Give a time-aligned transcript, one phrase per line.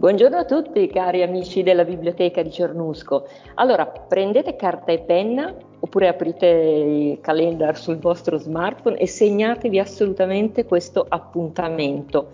[0.00, 3.26] Buongiorno a tutti cari amici della biblioteca di Cernusco.
[3.56, 10.64] Allora, prendete carta e penna oppure aprite il calendar sul vostro smartphone e segnatevi assolutamente
[10.64, 12.30] questo appuntamento.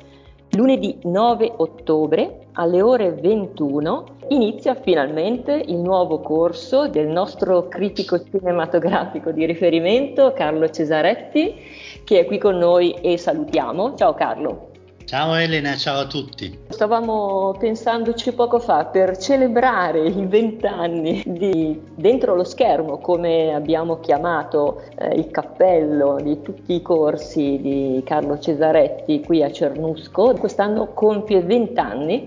[0.50, 9.32] Lunedì 9 ottobre alle ore 21 inizia finalmente il nuovo corso del nostro critico cinematografico
[9.32, 11.56] di riferimento Carlo Cesaretti
[12.04, 13.96] che è qui con noi e salutiamo.
[13.96, 14.74] Ciao Carlo.
[15.06, 16.58] Ciao Elena, ciao a tutti.
[16.66, 24.82] Stavamo pensandoci poco fa per celebrare i vent'anni di Dentro lo schermo, come abbiamo chiamato
[24.98, 30.34] eh, il cappello di tutti i corsi di Carlo Cesaretti qui a Cernusco.
[30.40, 32.24] Quest'anno compie vent'anni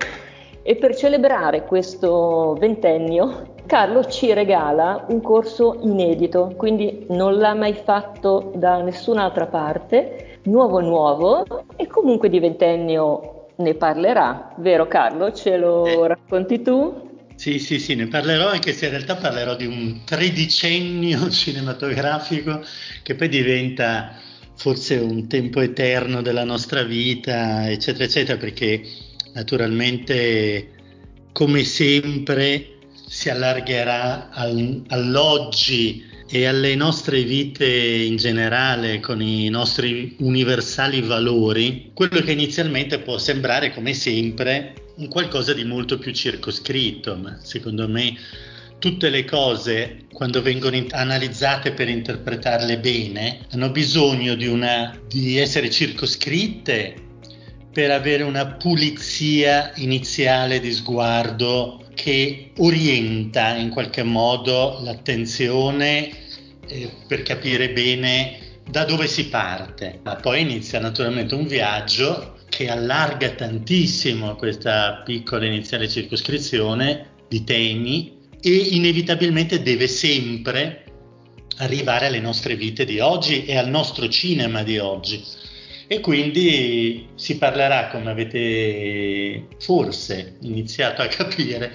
[0.62, 7.74] e per celebrare questo ventennio Carlo ci regala un corso inedito, quindi non l'ha mai
[7.74, 15.32] fatto da nessun'altra parte nuovo nuovo e comunque di ventennio ne parlerà, vero Carlo?
[15.34, 16.08] Ce lo eh.
[16.08, 17.08] racconti tu?
[17.36, 22.62] Sì, sì, sì, ne parlerò anche se in realtà parlerò di un tredicennio cinematografico
[23.02, 24.14] che poi diventa
[24.56, 28.82] forse un tempo eterno della nostra vita, eccetera, eccetera, perché
[29.34, 30.72] naturalmente,
[31.32, 40.16] come sempre, si allargherà al, all'oggi e alle nostre vite in generale, con i nostri
[40.20, 47.16] universali valori, quello che inizialmente può sembrare, come sempre, un qualcosa di molto più circoscritto,
[47.16, 48.16] ma secondo me
[48.78, 55.72] tutte le cose, quando vengono analizzate per interpretarle bene, hanno bisogno di, una, di essere
[55.72, 56.96] circoscritte
[57.74, 66.10] per avere una pulizia iniziale di sguardo che orienta in qualche modo l'attenzione
[66.66, 70.00] eh, per capire bene da dove si parte.
[70.04, 78.18] Ma poi inizia naturalmente un viaggio che allarga tantissimo questa piccola iniziale circoscrizione di temi
[78.40, 80.86] e inevitabilmente deve sempre
[81.58, 85.22] arrivare alle nostre vite di oggi e al nostro cinema di oggi
[85.92, 91.74] e quindi si parlerà, come avete forse iniziato a capire,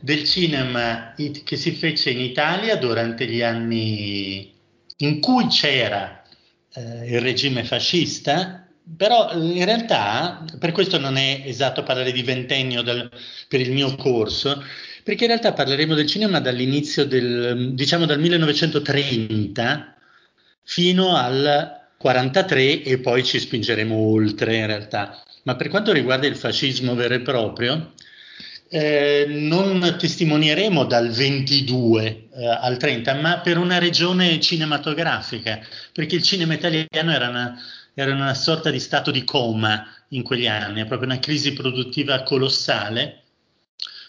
[0.00, 4.52] del cinema che si fece in Italia durante gli anni
[4.96, 6.24] in cui c'era
[6.74, 12.82] eh, il regime fascista, però in realtà per questo non è esatto parlare di ventennio
[12.82, 13.08] del,
[13.46, 14.60] per il mio corso,
[15.04, 19.94] perché in realtà parleremo del cinema dall'inizio del, diciamo dal 1930
[20.64, 25.22] fino al 43 e poi ci spingeremo oltre in realtà.
[25.44, 27.92] Ma per quanto riguarda il fascismo vero e proprio,
[28.68, 35.60] eh, non testimonieremo dal 22 eh, al 30, ma per una regione cinematografica,
[35.92, 37.56] perché il cinema italiano era una,
[37.94, 42.24] era una sorta di stato di coma in quegli anni, è proprio una crisi produttiva
[42.24, 43.20] colossale.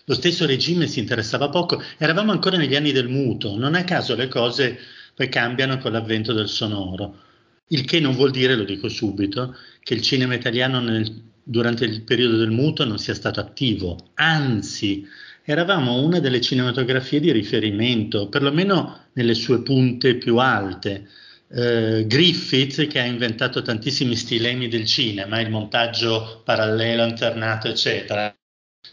[0.05, 4.15] Lo stesso regime si interessava poco, eravamo ancora negli anni del muto, non a caso
[4.15, 4.79] le cose
[5.13, 7.32] poi cambiano con l'avvento del sonoro.
[7.68, 12.03] Il che non vuol dire, lo dico subito, che il cinema italiano nel, durante il
[12.03, 15.06] periodo del muto non sia stato attivo, anzi
[15.46, 21.07] eravamo una delle cinematografie di riferimento, perlomeno nelle sue punte più alte.
[21.53, 28.35] Uh, Griffith, che ha inventato tantissimi stilemi del cinema, il montaggio parallelo, alternato, eccetera,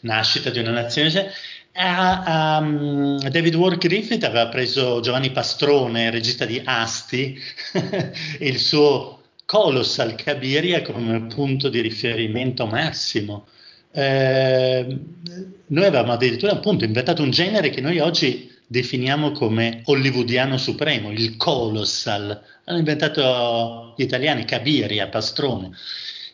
[0.03, 1.33] nascita di una nazione, eccetera,
[1.81, 7.39] a, um, David Ward Griffith aveva preso Giovanni Pastrone, regista di Asti,
[8.41, 13.47] il suo Colossal Cabiria come punto di riferimento massimo.
[13.93, 14.99] Eh,
[15.67, 21.37] noi avevamo addirittura appunto inventato un genere che noi oggi definiamo come hollywoodiano supremo, il
[21.37, 22.41] colossal.
[22.65, 25.71] Hanno inventato gli italiani Cabiria, Pastrone.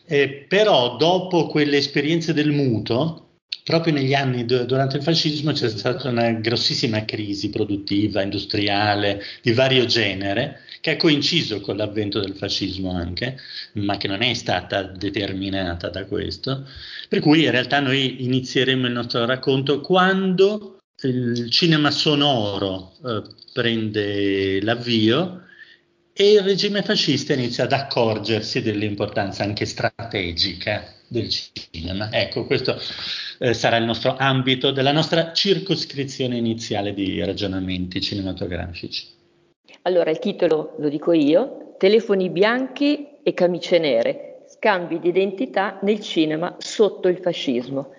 [0.05, 3.26] Eh, però dopo quelle esperienze del muto,
[3.67, 9.51] proprio negli anni d- durante il fascismo c'è stata una grossissima crisi produttiva, industriale, di
[9.51, 13.37] vario genere, che ha coinciso con l'avvento del fascismo anche,
[13.73, 16.65] ma che non è stata determinata da questo.
[17.09, 23.21] Per cui in realtà noi inizieremo il nostro racconto quando il cinema sonoro eh,
[23.51, 25.41] prende l'avvio
[26.13, 32.11] e il regime fascista inizia ad accorgersi dell'importanza anche strategica del cinema.
[32.11, 32.77] Ecco, questo
[33.39, 39.15] eh, sarà il nostro ambito della nostra circoscrizione iniziale di ragionamenti cinematografici.
[39.83, 45.99] Allora, il titolo lo dico io, Telefoni bianchi e camicie nere, scambi di identità nel
[45.99, 47.93] cinema sotto il fascismo.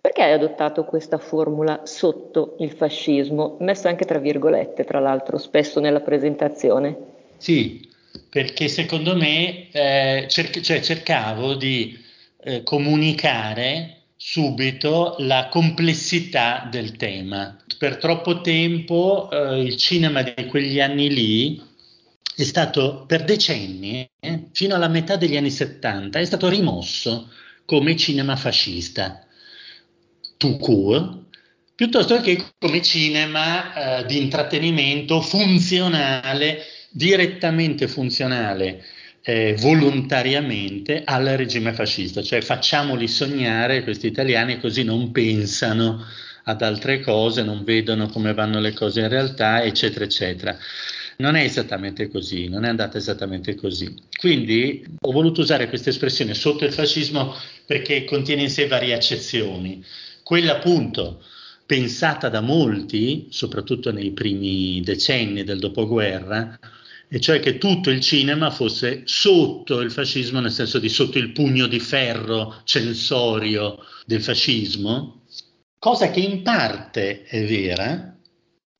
[0.00, 5.80] Perché hai adottato questa formula sotto il fascismo, messa anche tra virgolette, tra l'altro, spesso
[5.80, 6.96] nella presentazione?
[7.36, 7.86] Sì,
[8.30, 12.06] perché secondo me eh, cer- cioè cercavo di
[12.48, 17.56] eh, comunicare subito la complessità del tema.
[17.76, 21.62] Per troppo tempo eh, il cinema di quegli anni lì
[22.34, 27.30] è stato per decenni, eh, fino alla metà degli anni 70, è stato rimosso
[27.66, 29.26] come cinema fascista,
[30.38, 31.26] tout court,
[31.74, 38.82] piuttosto che come cinema eh, di intrattenimento funzionale, direttamente funzionale
[39.28, 46.02] eh, volontariamente al regime fascista, cioè facciamoli sognare questi italiani così non pensano
[46.44, 50.56] ad altre cose, non vedono come vanno le cose in realtà, eccetera, eccetera.
[51.18, 53.94] Non è esattamente così, non è andata esattamente così.
[54.18, 57.34] Quindi ho voluto usare questa espressione sotto il fascismo
[57.66, 59.84] perché contiene in sé varie accezioni.
[60.22, 61.22] Quella appunto
[61.66, 66.58] pensata da molti, soprattutto nei primi decenni del dopoguerra,
[67.08, 71.32] e cioè che tutto il cinema fosse sotto il fascismo, nel senso di sotto il
[71.32, 75.22] pugno di ferro censorio del fascismo,
[75.78, 78.14] cosa che in parte è vera,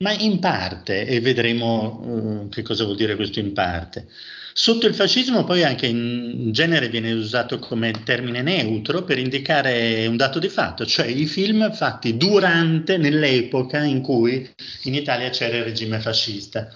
[0.00, 4.06] ma in parte, e vedremo uh, che cosa vuol dire questo in parte.
[4.52, 10.16] Sotto il fascismo poi anche in genere viene usato come termine neutro per indicare un
[10.16, 14.48] dato di fatto, cioè i film fatti durante, nell'epoca in cui
[14.82, 16.68] in Italia c'era il regime fascista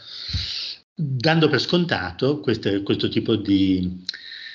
[0.95, 4.05] dando per scontato questo, questo tipo di,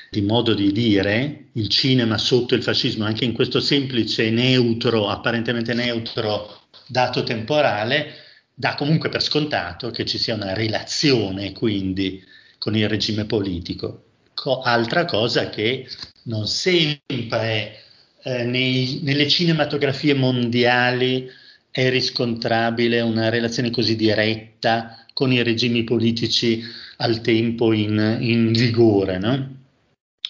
[0.10, 5.74] di, modo di dire, il cinema sotto il fascismo, anche in questo semplice neutro, apparentemente
[5.74, 8.14] neutro dato temporale,
[8.54, 12.24] dà comunque per scontato che ci sia una relazione quindi
[12.58, 14.04] con il regime politico.
[14.34, 15.88] Co- altra cosa che
[16.24, 17.82] non sempre
[18.24, 21.30] eh, nei, nelle cinematografie mondiali
[21.72, 26.64] è riscontrabile una relazione così diretta con i regimi politici
[26.98, 29.18] al tempo in, in vigore.
[29.18, 29.56] No?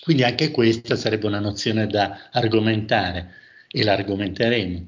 [0.01, 3.33] Quindi anche questa sarebbe una nozione da argomentare
[3.69, 4.87] e la argomenteremo.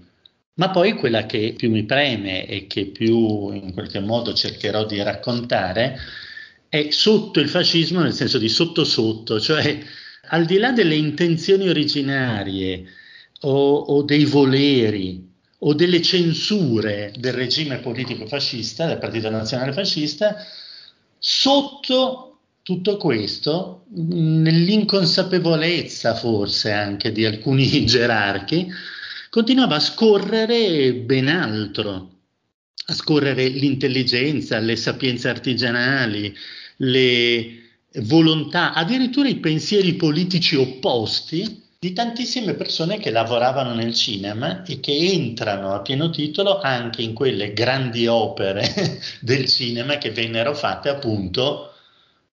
[0.54, 5.04] Ma poi quella che più mi preme e che più in qualche modo cercherò di
[5.04, 5.98] raccontare
[6.70, 9.80] è sotto il fascismo nel senso di sotto sotto, cioè
[10.30, 12.86] al di là delle intenzioni originarie
[13.42, 15.29] o, o dei voleri
[15.60, 20.38] o delle censure del regime politico fascista, del Partito Nazionale Fascista,
[21.18, 28.72] sotto tutto questo, nell'inconsapevolezza forse anche di alcuni gerarchi,
[29.30, 32.12] continuava a scorrere ben altro,
[32.86, 36.36] a scorrere l'intelligenza, le sapienze artigianali,
[36.78, 37.58] le
[38.04, 44.92] volontà, addirittura i pensieri politici opposti di tantissime persone che lavoravano nel cinema e che
[44.92, 51.72] entrano a pieno titolo anche in quelle grandi opere del cinema che vennero fatte appunto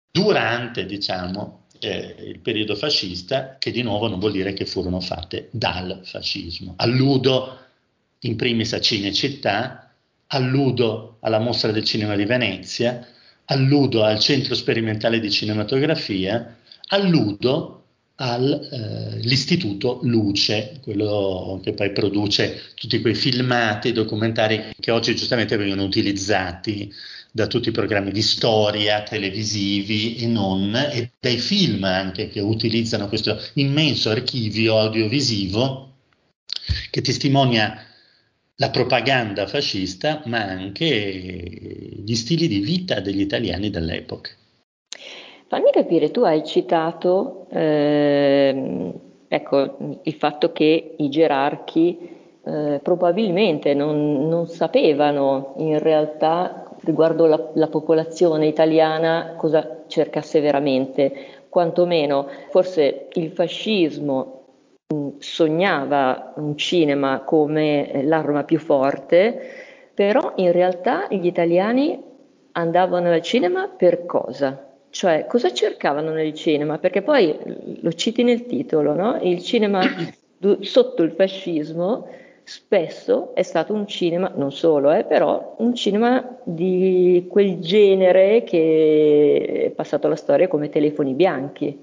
[0.09, 5.49] durante, diciamo, eh, il periodo fascista, che di nuovo non vuol dire che furono fatte
[5.51, 6.73] dal fascismo.
[6.77, 7.59] Alludo
[8.21, 9.93] in primis a Cinecittà,
[10.27, 13.05] alludo alla Mostra del Cinema di Venezia,
[13.45, 16.57] alludo al Centro Sperimentale di Cinematografia,
[16.87, 17.84] alludo
[18.15, 25.83] all'Istituto eh, Luce, quello che poi produce tutti quei filmati, documentari che oggi giustamente vengono
[25.83, 26.91] utilizzati
[27.31, 33.09] da tutti i programmi di storia televisivi e non, e dai film anche che utilizzano
[33.09, 35.91] questo immenso archivio audiovisivo
[36.89, 37.85] che testimonia
[38.55, 40.85] la propaganda fascista, ma anche
[42.05, 44.31] gli stili di vita degli italiani dell'epoca.
[45.55, 48.91] Fammi capire, tu hai citato eh,
[49.25, 52.09] ecco, il fatto che i gerarchi
[52.43, 61.15] eh, probabilmente non, non, sapevano in realtà riguardo la, la popolazione italiana cosa cercasse veramente,
[61.47, 64.47] quantomeno forse il fascismo
[64.93, 69.39] mm, sognava un cinema come l'arma più forte,
[69.93, 71.97] però in realtà gli italiani
[72.51, 74.73] andavano al cinema per cosa?
[74.95, 76.77] Cioè, cosa cercavano nel cinema?
[76.77, 77.35] Perché poi
[77.81, 79.19] lo citi nel titolo, no?
[79.21, 79.81] Il cinema
[80.61, 82.07] sotto il fascismo
[82.45, 89.65] spesso è stato un cinema, non solo, eh, però un cinema di quel genere che
[89.65, 91.77] è passato alla storia come telefoni bianchi.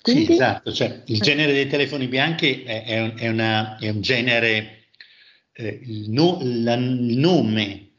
[0.00, 0.26] Quindi...
[0.26, 4.00] Sì, esatto, cioè, il genere dei telefoni bianchi è, è, un, è, una, è un,
[4.00, 4.84] genere,
[5.52, 7.89] eh, il, no, la, il nome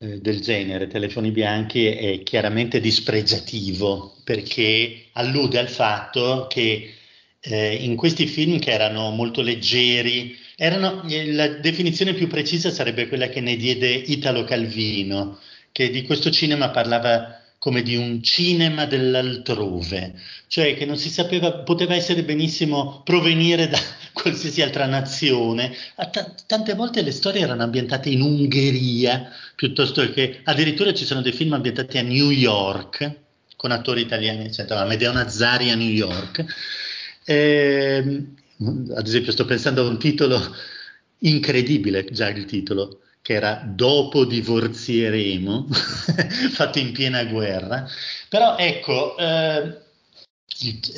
[0.00, 6.94] eh, del genere, Telefoni Bianchi, è chiaramente dispregiativo perché allude al fatto che
[7.40, 13.08] eh, in questi film che erano molto leggeri, erano, eh, la definizione più precisa sarebbe
[13.08, 15.40] quella che ne diede Italo Calvino,
[15.72, 20.14] che di questo cinema parlava come di un cinema dell'altrove,
[20.46, 23.78] cioè che non si sapeva, poteva essere benissimo provenire da
[24.20, 25.72] qualsiasi altra nazione.
[26.10, 31.32] T- tante volte le storie erano ambientate in Ungheria, piuttosto che addirittura ci sono dei
[31.32, 33.12] film ambientati a New York,
[33.56, 34.84] con attori italiani, eccetera.
[34.84, 36.44] Medeo Nazzari a New York.
[37.24, 38.24] Eh,
[38.94, 40.54] ad esempio, sto pensando a un titolo
[41.18, 45.66] incredibile, già il titolo, che era Dopo divorzieremo,
[46.50, 47.88] fatto in piena guerra.
[48.28, 49.86] Però ecco, eh,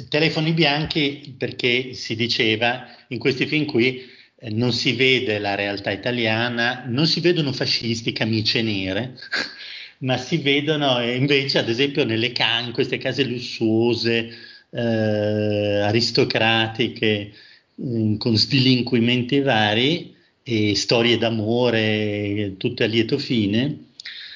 [0.09, 4.03] telefoni bianchi perché si diceva in questi film qui
[4.39, 9.19] eh, non si vede la realtà italiana, non si vedono fascisti, camicie nere,
[10.01, 14.31] ma si vedono invece, ad esempio, nelle ca- in queste case lussuose,
[14.71, 17.33] eh, aristocratiche,
[17.77, 23.89] eh, con sdilinquimenti vari e storie d'amore, tutte a lieto fine,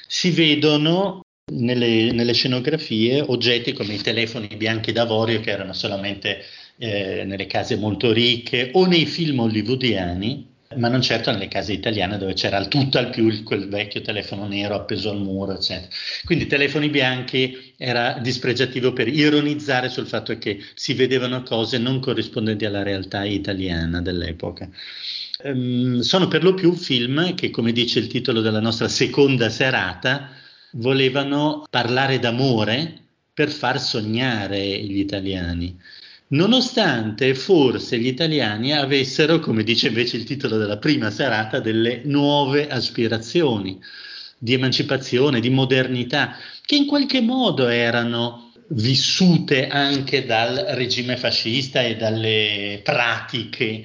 [0.07, 6.43] si vedono nelle, nelle, scenografie oggetti come i telefoni bianchi d'avorio che erano solamente
[6.79, 12.17] eh, nelle case molto ricche o nei film hollywoodiani, ma non certo nelle case italiane
[12.17, 15.89] dove c'era tutto al più quel vecchio telefono nero appeso al muro, eccetera.
[16.25, 22.65] Quindi telefoni bianchi era dispregiativo per ironizzare sul fatto che si vedevano cose non corrispondenti
[22.65, 24.69] alla realtà italiana dell'epoca.
[25.45, 30.43] Um, sono per lo più film che, come dice il titolo della nostra seconda serata,
[30.75, 33.03] volevano parlare d'amore
[33.33, 35.77] per far sognare gli italiani,
[36.29, 42.69] nonostante forse gli italiani avessero, come dice invece il titolo della prima serata, delle nuove
[42.69, 43.79] aspirazioni
[44.39, 51.97] di emancipazione, di modernità, che in qualche modo erano vissute anche dal regime fascista e
[51.97, 53.85] dalle pratiche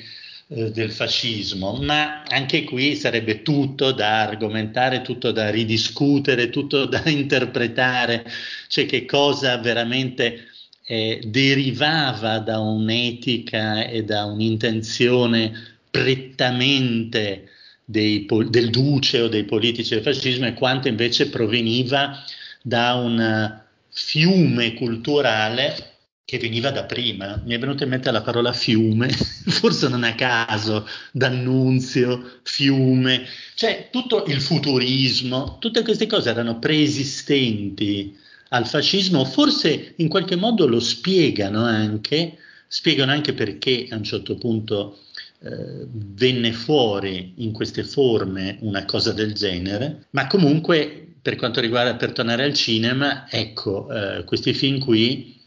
[0.51, 7.03] eh, del fascismo, ma anche qui sarebbe tutto da argomentare, tutto da ridiscutere, tutto da
[7.05, 8.25] interpretare,
[8.67, 10.47] cioè che cosa veramente
[10.85, 17.49] eh, derivava da un'etica e da un'intenzione prettamente
[17.85, 22.23] dei, del duce o dei politici del fascismo e quanto invece proveniva
[22.63, 25.88] da un fiume culturale
[26.29, 27.41] che veniva da prima.
[27.43, 29.09] Mi è venuta in mente la parola fiume,
[29.49, 38.15] forse non a caso, d'annunzio, fiume, cioè tutto il futurismo, tutte queste cose erano preesistenti
[38.49, 44.35] al fascismo, forse in qualche modo lo spiegano anche, spiegano anche perché a un certo
[44.35, 44.99] punto
[45.41, 51.95] eh, venne fuori in queste forme una cosa del genere, ma comunque per quanto riguarda,
[51.95, 55.37] per tornare al cinema, ecco, eh, questi film qui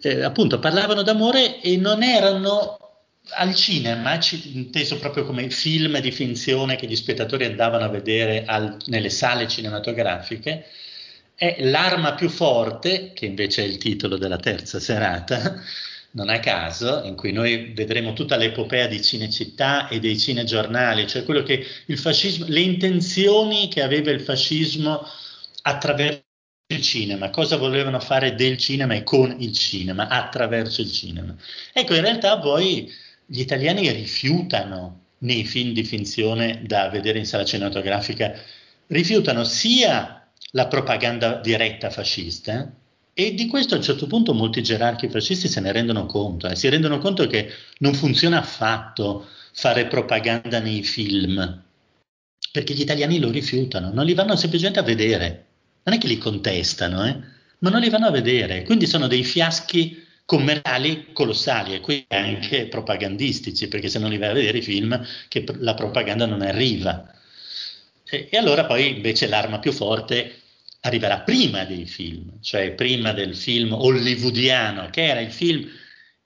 [0.00, 2.78] eh, appunto parlavano d'amore e non erano
[3.30, 8.76] al cinema, inteso proprio come film di finzione che gli spettatori andavano a vedere al,
[8.86, 10.66] nelle sale cinematografiche,
[11.34, 15.60] è l'arma più forte, che invece è il titolo della terza serata,
[16.12, 21.24] non a caso, in cui noi vedremo tutta l'epopea di Cinecittà e dei cinegiornali, cioè
[21.24, 25.06] quello che il fascismo, le intenzioni che aveva il fascismo
[25.62, 26.26] attraverso
[26.70, 31.34] il cinema, cosa volevano fare del cinema e con il cinema, attraverso il cinema.
[31.72, 32.92] Ecco, in realtà poi
[33.24, 38.34] gli italiani rifiutano nei film di finzione da vedere in sala cinematografica,
[38.88, 42.70] rifiutano sia la propaganda diretta fascista,
[43.14, 46.54] e di questo a un certo punto molti gerarchi fascisti se ne rendono conto, eh,
[46.54, 51.62] si rendono conto che non funziona affatto fare propaganda nei film,
[52.52, 55.47] perché gli italiani lo rifiutano, non li vanno semplicemente a vedere
[55.82, 57.16] non è che li contestano, eh,
[57.60, 62.66] ma non li vanno a vedere, quindi sono dei fiaschi commerciali colossali e quindi anche
[62.66, 67.10] propagandistici, perché se non li vai a vedere i film che la propaganda non arriva.
[68.04, 70.42] E, e allora poi invece l'arma più forte
[70.80, 75.66] arriverà prima dei film, cioè prima del film hollywoodiano, che era il film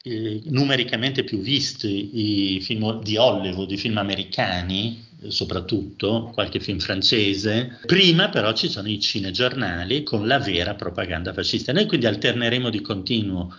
[0.03, 7.79] eh, numericamente più visto, i film di Hollywood, i film americani, soprattutto qualche film francese.
[7.87, 11.73] Prima però ci sono i cinegiornali con la vera propaganda fascista.
[11.73, 13.55] Noi quindi alterneremo di continuo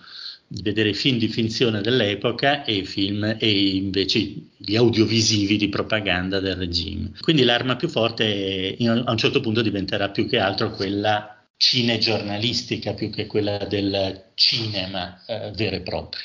[0.61, 7.11] vedere film di finzione dell'epoca e film e invece gli audiovisivi di propaganda del regime.
[7.19, 13.09] Quindi l'arma più forte a un certo punto diventerà più che altro quella cinegiornalistica più
[13.09, 16.21] che quella del cinema eh, vero e proprio.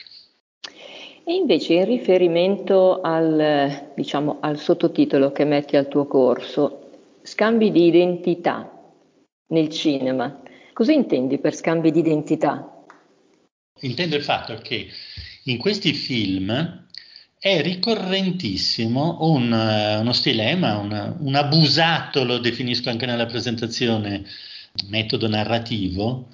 [1.29, 7.85] E invece in riferimento al, diciamo, al sottotitolo che metti al tuo corso, scambi di
[7.85, 8.73] identità
[9.49, 10.41] nel cinema,
[10.73, 12.83] cosa intendi per scambi di identità?
[13.81, 14.89] Intendo il fatto che
[15.45, 16.87] in questi film
[17.39, 19.53] è ricorrentissimo un,
[20.01, 24.25] uno stilema, un, un abusato, lo definisco anche nella presentazione,
[24.89, 26.29] metodo narrativo,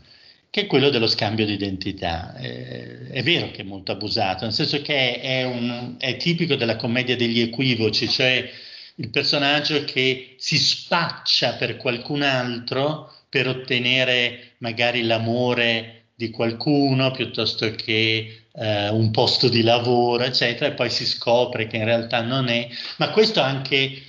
[0.55, 2.37] che è quello dello scambio di identità.
[2.37, 6.77] Eh, è vero che è molto abusato, nel senso che è, un, è tipico della
[6.77, 8.49] commedia degli equivoci, cioè
[8.95, 17.73] il personaggio che si spaccia per qualcun altro per ottenere magari l'amore di qualcuno piuttosto
[17.73, 22.47] che eh, un posto di lavoro, eccetera, e poi si scopre che in realtà non
[22.47, 22.69] è,
[22.99, 24.01] ma questo anche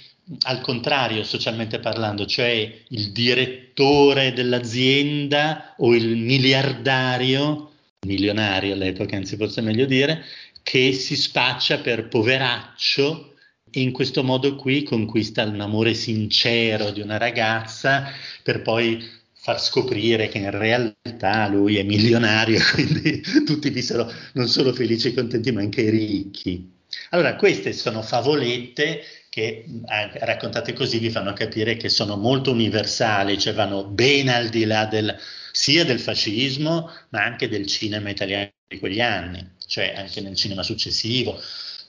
[0.44, 7.72] al contrario, socialmente parlando, cioè il direttore dell'azienda o il miliardario,
[8.06, 10.24] milionario all'epoca, anzi forse è meglio dire,
[10.64, 13.34] che si spaccia per poveraccio
[13.70, 18.10] e in questo modo qui conquista un amore sincero di una ragazza
[18.42, 19.04] per poi
[19.34, 25.14] far scoprire che in realtà lui è milionario quindi tutti vissero non solo felici e
[25.14, 26.75] contenti ma anche ricchi.
[27.10, 33.54] Allora queste sono favolette che raccontate così vi fanno capire che sono molto universali, cioè
[33.54, 35.18] vanno ben al di là del,
[35.52, 40.64] sia del fascismo, ma anche del cinema italiano di quegli anni, cioè anche nel cinema
[40.64, 41.42] successivo.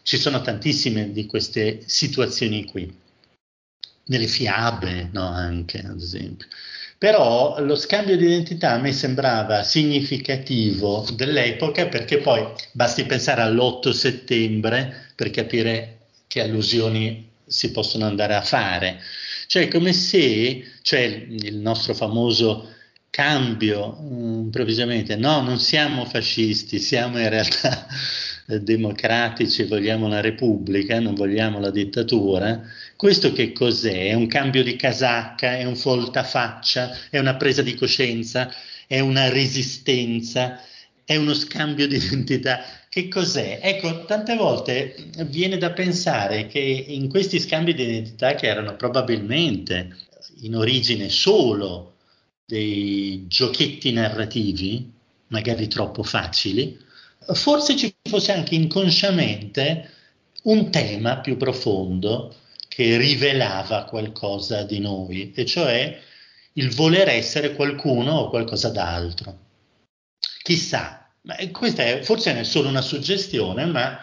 [0.02, 2.92] Ci sono tantissime di queste situazioni qui,
[4.06, 6.46] nelle fiabe, no, anche ad esempio.
[7.06, 13.90] Però lo scambio di identità a me sembrava significativo dell'epoca perché poi basti pensare all'8
[13.90, 18.98] settembre per capire che allusioni si possono andare a fare.
[19.46, 22.74] Cioè come se, cioè il nostro famoso
[23.08, 27.86] cambio mm, improvvisamente, no, non siamo fascisti, siamo in realtà
[28.60, 32.62] democratici, vogliamo la repubblica, non vogliamo la dittatura.
[32.96, 34.08] Questo che cos'è?
[34.08, 38.50] È un cambio di casacca, è un voltafaccia, è una presa di coscienza,
[38.86, 40.60] è una resistenza,
[41.04, 42.64] è uno scambio di identità
[42.96, 43.60] che cos'è?
[43.62, 49.94] Ecco, tante volte viene da pensare che in questi scambi di identità che erano probabilmente
[50.40, 51.96] in origine solo
[52.46, 54.90] dei giochetti narrativi,
[55.26, 56.78] magari troppo facili,
[57.34, 59.90] forse ci fosse anche inconsciamente
[60.44, 62.34] un tema più profondo
[62.76, 65.98] che rivelava qualcosa di noi, e cioè
[66.52, 69.38] il voler essere qualcuno o qualcosa d'altro.
[70.42, 71.10] Chissà,
[71.52, 73.98] questa è, forse è solo una suggestione, ma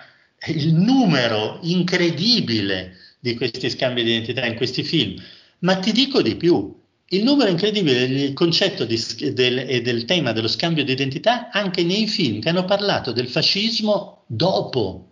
[0.47, 5.21] il numero incredibile di questi scambi di identità in questi film.
[5.59, 6.75] Ma ti dico di più,
[7.09, 8.99] il numero incredibile del concetto di,
[9.33, 13.27] del, e del tema dello scambio di identità anche nei film che hanno parlato del
[13.27, 15.09] fascismo dopo.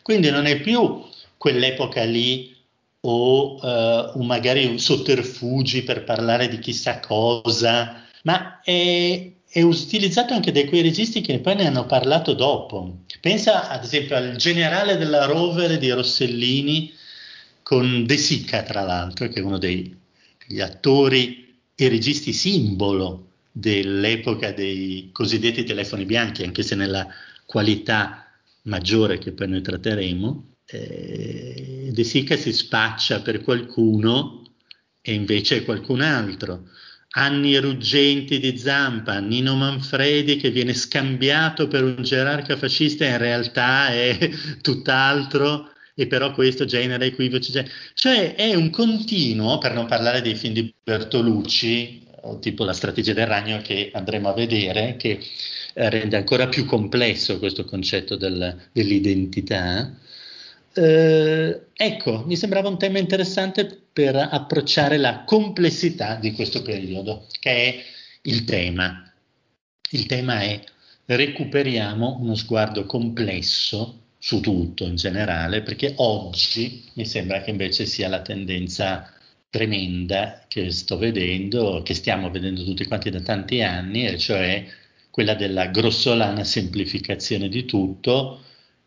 [0.00, 1.04] Quindi non è più
[1.36, 2.58] quell'epoca lì
[3.02, 10.52] o uh, un magari sotterfugi per parlare di chissà cosa, ma è, è utilizzato anche
[10.52, 12.98] da quei registi che poi ne hanno parlato dopo.
[13.20, 16.92] Pensa ad esempio al generale della Rover di Rossellini
[17.62, 25.10] con De Sica, tra l'altro, che è uno degli attori e registi simbolo dell'epoca dei
[25.12, 27.06] cosiddetti telefoni bianchi, anche se nella
[27.46, 28.26] qualità
[28.62, 30.49] maggiore che poi noi tratteremo.
[30.70, 34.44] Eh, De Sica si spaccia per qualcuno
[35.00, 36.68] e invece è qualcun altro.
[37.12, 43.88] Anni ruggenti di Zampa, Nino Manfredi che viene scambiato per un gerarca fascista in realtà
[43.92, 44.30] è
[44.62, 47.52] tutt'altro e però questo genera equivoci.
[47.94, 52.06] Cioè è un continuo, per non parlare dei film di Bertolucci,
[52.40, 55.18] tipo La strategia del ragno che andremo a vedere, che
[55.74, 59.94] rende ancora più complesso questo concetto del, dell'identità.
[60.72, 67.50] Eh, ecco, mi sembrava un tema interessante per approcciare la complessità di questo periodo, che
[67.50, 67.82] è
[68.22, 69.12] il tema.
[69.90, 70.62] Il tema è
[71.06, 78.08] recuperiamo uno sguardo complesso su tutto in generale, perché oggi mi sembra che invece sia
[78.08, 79.12] la tendenza
[79.48, 84.64] tremenda che sto vedendo, che stiamo vedendo tutti quanti da tanti anni, e cioè
[85.10, 88.44] quella della grossolana semplificazione di tutto,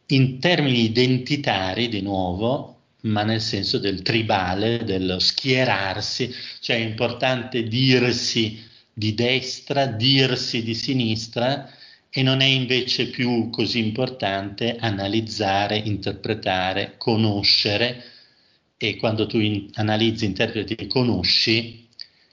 [0.08, 7.64] in termini identitari di nuovo, ma nel senso del tribale, dello schierarsi, cioè è importante
[7.64, 8.62] dirsi
[8.94, 11.70] di destra, dirsi di sinistra
[12.10, 18.04] e non è invece più così importante analizzare, interpretare, conoscere
[18.78, 21.88] e quando tu in- analizzi, interpreti e conosci,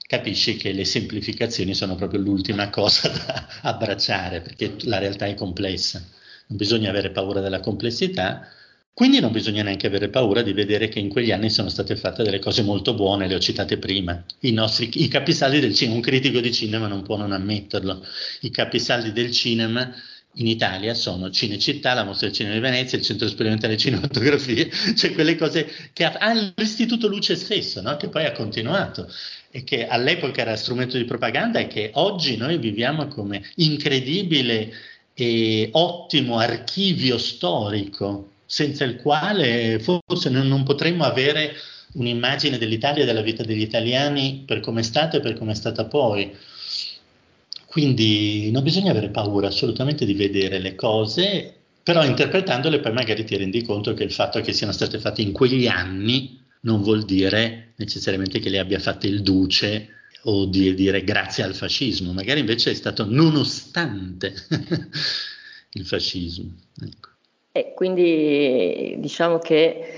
[0.05, 6.05] capisci che le semplificazioni sono proprio l'ultima cosa da abbracciare perché la realtà è complessa
[6.51, 8.47] non bisogna avere paura della complessità,
[8.93, 12.23] quindi non bisogna neanche avere paura di vedere che in quegli anni sono state fatte
[12.23, 14.21] delle cose molto buone, le ho citate prima.
[14.41, 18.05] I, nostri, i capisaldi del cinema, un critico di cinema non può non ammetterlo,
[18.41, 19.89] i capisaldi del cinema
[20.35, 25.13] in Italia sono Cinecittà, la Mostra del Cinema di Venezia, il Centro Sperimentale Cinematografia, cioè
[25.13, 27.97] quelle cose che ha, ah, l'Istituto Luce stesso, no?
[27.97, 29.09] che poi ha continuato.
[29.53, 34.71] e che all'epoca era strumento di propaganda e che oggi noi viviamo come incredibile
[35.13, 41.53] e ottimo archivio storico, senza il quale forse non, non potremmo avere
[41.93, 45.85] un'immagine dell'Italia della vita degli italiani per come è stata e per come è stata
[45.85, 46.35] poi.
[47.65, 53.37] Quindi non bisogna avere paura assolutamente di vedere le cose, però interpretandole poi magari ti
[53.37, 57.73] rendi conto che il fatto che siano state fatte in quegli anni non vuol dire
[57.77, 62.71] necessariamente che le abbia fatte il duce o di dire grazie al fascismo, magari invece
[62.71, 64.33] è stato nonostante
[65.73, 66.51] il fascismo.
[66.83, 67.09] Ecco.
[67.51, 69.93] E quindi diciamo che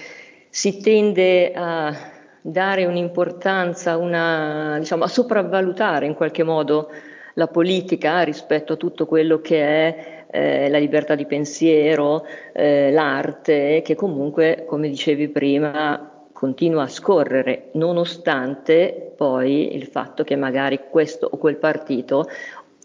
[0.50, 6.90] si tende a dare un'importanza, una, diciamo, a sopravvalutare in qualche modo
[7.36, 13.82] la politica rispetto a tutto quello che è eh, la libertà di pensiero, eh, l'arte,
[13.84, 21.28] che comunque, come dicevi prima, continua a scorrere, nonostante poi il fatto che magari questo
[21.32, 22.28] o quel partito,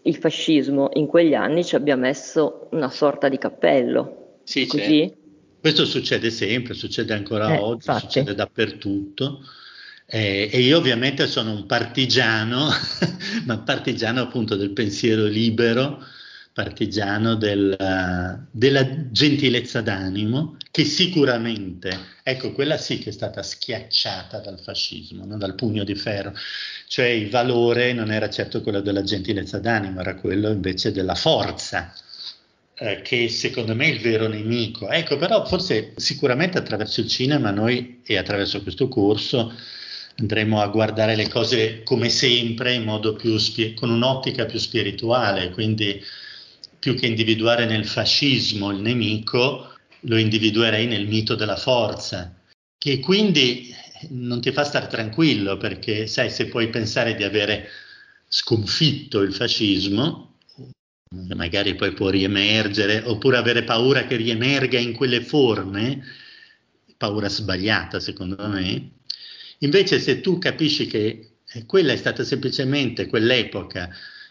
[0.02, 4.36] il fascismo in quegli anni ci abbia messo una sorta di cappello.
[4.44, 5.12] Sì, Così?
[5.58, 8.00] Questo succede sempre, succede ancora eh, oggi, infatti.
[8.02, 9.40] succede dappertutto.
[10.06, 12.68] Eh, e io ovviamente sono un partigiano,
[13.44, 15.98] ma partigiano appunto del pensiero libero,
[16.52, 17.76] partigiano del,
[18.50, 25.36] della gentilezza d'animo, che sicuramente, ecco, quella sì che è stata schiacciata dal fascismo, no?
[25.36, 26.34] dal pugno di ferro,
[26.86, 31.92] cioè il valore non era certo quello della gentilezza d'animo, era quello invece della forza,
[32.74, 34.88] eh, che secondo me è il vero nemico.
[34.88, 39.52] Ecco, però forse sicuramente attraverso il cinema noi e attraverso questo corso
[40.18, 45.50] andremo a guardare le cose come sempre in modo più spie- con un'ottica più spirituale,
[45.50, 46.02] quindi
[46.88, 52.34] più che individuare nel fascismo il nemico, lo individuerei nel mito della forza,
[52.78, 53.70] che quindi
[54.08, 57.68] non ti fa stare tranquillo perché sai se puoi pensare di avere
[58.26, 60.38] sconfitto il fascismo,
[61.34, 66.02] magari poi può riemergere, oppure avere paura che riemerga in quelle forme,
[66.96, 68.92] paura sbagliata secondo me.
[69.58, 71.32] Invece se tu capisci che
[71.66, 73.90] quella è stata semplicemente quell'epoca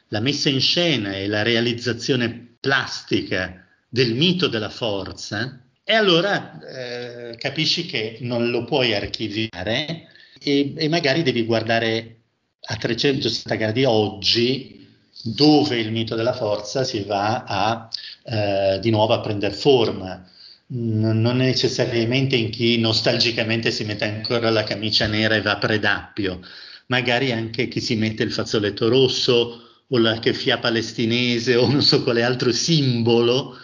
[0.10, 7.38] la messa in scena e la realizzazione plastica del mito della forza, e allora eh,
[7.38, 12.15] capisci che non lo puoi archiviare e, e, magari devi guardare
[12.60, 14.86] a 360 gradi oggi
[15.24, 17.89] dove il mito della forza si va a
[18.26, 20.30] eh, di nuovo a prendere forma.
[20.70, 26.41] Non necessariamente in chi nostalgicamente si mette ancora la camicia nera e va a predappio,
[26.88, 32.04] magari anche chi si mette il fazzoletto rosso o la keffia palestinese o non so
[32.04, 33.58] quale altro simbolo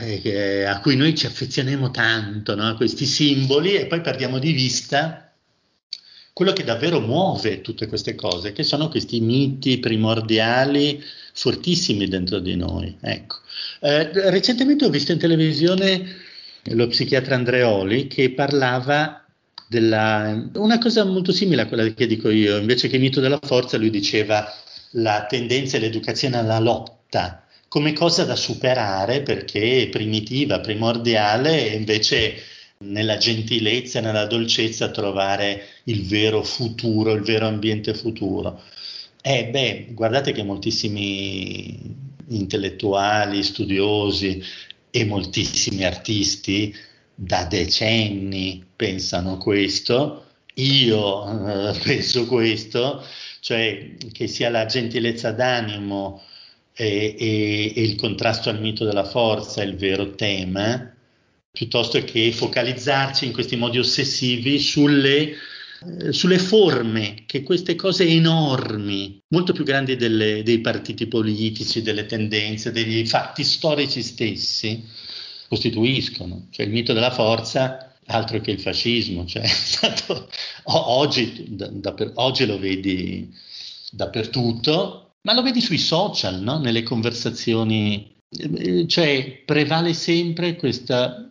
[0.00, 2.68] eh, a cui noi ci affezioniamo tanto, no?
[2.68, 5.32] a questi simboli e poi perdiamo di vista
[6.32, 11.02] quello che davvero muove tutte queste cose, che sono questi miti primordiali
[11.34, 12.96] fortissimi dentro di noi.
[13.00, 13.36] Ecco.
[13.80, 16.20] Eh, recentemente ho visto in televisione
[16.66, 19.24] lo psichiatra Andreoli che parlava
[19.68, 23.76] della una cosa molto simile a quella che dico io, invece che mito della forza,
[23.76, 24.50] lui diceva
[24.92, 31.74] la tendenza e l'educazione alla lotta come cosa da superare perché è primitiva, primordiale e
[31.74, 32.34] invece
[32.82, 38.60] nella gentilezza nella dolcezza trovare il vero futuro, il vero ambiente futuro.
[39.22, 41.78] Eh beh, guardate che moltissimi
[42.28, 44.42] intellettuali, studiosi
[44.90, 46.74] e moltissimi artisti
[47.14, 50.26] da decenni pensano questo,
[50.56, 53.02] io eh, penso questo,
[53.42, 56.22] cioè che sia la gentilezza d'animo
[56.72, 60.94] e, e, e il contrasto al mito della forza il vero tema,
[61.50, 69.20] piuttosto che focalizzarci in questi modi ossessivi sulle, eh, sulle forme che queste cose enormi,
[69.30, 74.84] molto più grandi delle, dei partiti politici, delle tendenze, degli fatti storici stessi,
[75.48, 76.46] costituiscono.
[76.50, 80.28] Cioè il mito della forza altro che il fascismo, cioè, stato,
[80.64, 83.32] oggi, da, da per, oggi, lo vedi
[83.90, 86.58] dappertutto, ma lo vedi sui social, no?
[86.58, 91.28] nelle conversazioni, eh, cioè prevale sempre questa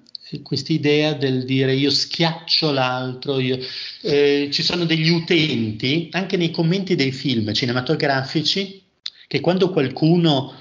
[0.68, 3.60] idea del dire io schiaccio l'altro, io,
[4.02, 8.82] eh, ci sono degli utenti anche nei commenti dei film cinematografici
[9.28, 10.54] che quando qualcuno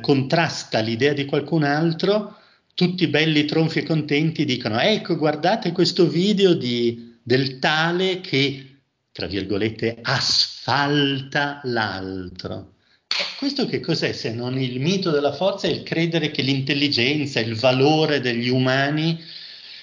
[0.00, 2.36] contrasta l'idea di qualcun altro
[2.80, 8.78] tutti belli, tronfi e contenti dicono ecco guardate questo video di, del tale che,
[9.12, 12.76] tra virgolette, asfalta l'altro.
[13.06, 17.38] E questo che cos'è se non il mito della forza e il credere che l'intelligenza,
[17.38, 19.22] il valore degli umani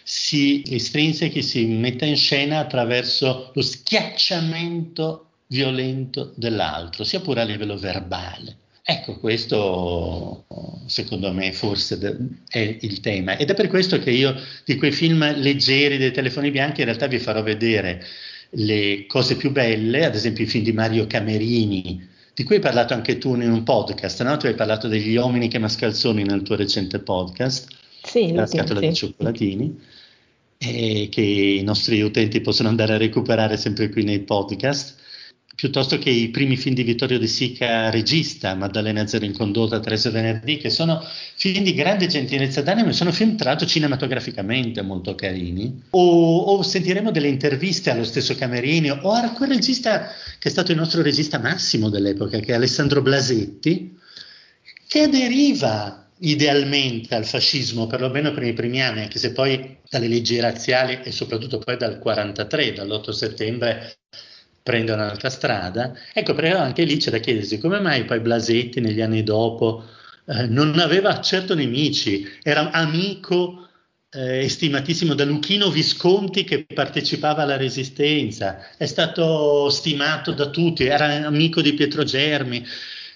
[0.02, 7.78] si estrinsechi, si metta in scena attraverso lo schiacciamento violento dell'altro, sia pure a livello
[7.78, 8.58] verbale.
[8.90, 10.46] Ecco, questo
[10.86, 12.00] secondo me forse
[12.48, 16.52] è il tema ed è per questo che io di quei film leggeri dei telefoni
[16.52, 18.02] bianchi in realtà vi farò vedere
[18.52, 22.02] le cose più belle, ad esempio i film di Mario Camerini,
[22.34, 24.38] di cui hai parlato anche tu in un podcast, no?
[24.38, 27.68] Tu hai parlato degli uomini che mascalzoni nel tuo recente podcast,
[28.04, 28.88] sì, la scatola sì.
[28.88, 29.82] di cioccolatini,
[30.60, 34.96] che i nostri utenti possono andare a recuperare sempre qui nei podcast
[35.58, 40.12] piuttosto che i primi film di Vittorio De Sica regista, Maddalena Zero in condotta, Teresa
[40.12, 41.04] Venerdì, che sono
[41.36, 47.28] film di grande gentilezza d'animo, sono film tra cinematograficamente molto carini, o, o, sentiremo delle
[47.28, 51.90] interviste allo stesso Camerini, o a quel regista che è stato il nostro regista massimo
[51.90, 53.98] dell'epoca, che è Alessandro Blasetti,
[54.88, 60.40] che aderiva idealmente al fascismo, perlomeno per i primi anni, anche se poi dalle leggi
[60.40, 63.98] razziali e soprattutto poi dal 43, dall'8 settembre,
[64.68, 65.94] prende un'altra strada.
[66.14, 69.86] Ecco, però anche lì c'è da chiedersi come mai poi Blasetti negli anni dopo
[70.26, 73.70] eh, non aveva certo nemici, era amico
[74.12, 81.26] eh, estimatissimo da Luchino Visconti che partecipava alla resistenza, è stato stimato da tutti, era
[81.26, 82.66] amico di Pietro Germi,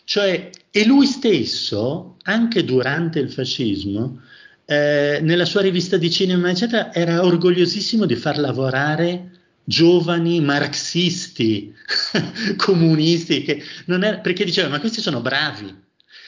[0.06, 4.22] cioè, e lui stesso, anche durante il fascismo,
[4.66, 11.74] eh, nella sua rivista di cinema, eccetera, era orgogliosissimo di far lavorare giovani marxisti,
[12.58, 15.74] comunisti, che non è, perché diceva ma questi sono bravi.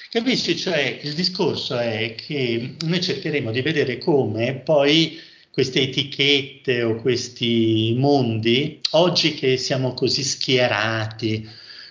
[0.09, 0.55] Capisci?
[0.55, 5.19] Cioè il discorso è che noi cercheremo di vedere come poi
[5.49, 11.47] queste etichette o questi mondi, oggi che siamo così schierati,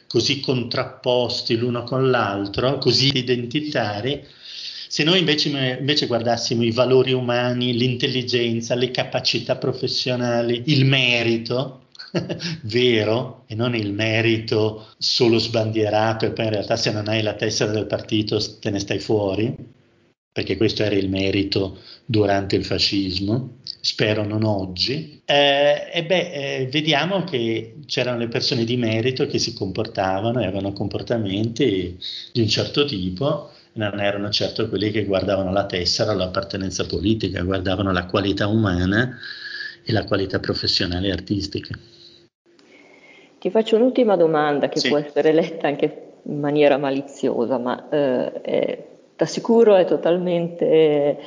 [0.06, 4.24] così contrapposti l'uno con l'altro, così identitari,
[4.92, 11.86] se noi invece, invece, guardassimo i valori umani, l'intelligenza, le capacità professionali, il merito,
[12.64, 17.32] vero, e non il merito solo sbandierato e poi in realtà se non hai la
[17.32, 19.56] tessera del partito te ne stai fuori,
[20.30, 26.66] perché questo era il merito durante il fascismo, spero non oggi, eh, e beh, eh,
[26.70, 31.98] vediamo che c'erano le persone di merito che si comportavano e avevano comportamenti
[32.30, 37.42] di un certo tipo non erano certo quelli che guardavano la tessera o l'appartenenza politica,
[37.42, 39.18] guardavano la qualità umana
[39.84, 41.78] e la qualità professionale e artistica.
[43.38, 44.88] Ti faccio un'ultima domanda che sì.
[44.88, 51.18] può essere letta anche in maniera maliziosa, ma eh, ti assicuro è totalmente